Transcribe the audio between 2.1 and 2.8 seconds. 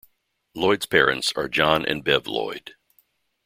Lloyd.